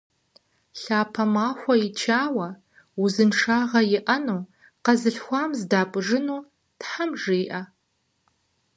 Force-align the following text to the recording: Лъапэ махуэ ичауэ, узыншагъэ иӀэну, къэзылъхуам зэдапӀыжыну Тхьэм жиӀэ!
Лъапэ 0.81 1.23
махуэ 1.33 1.75
ичауэ, 1.87 2.47
узыншагъэ 3.03 3.81
иӀэну, 3.97 4.41
къэзылъхуам 4.83 5.51
зэдапӀыжыну 5.59 6.41
Тхьэм 6.79 7.11
жиӀэ! 7.21 7.61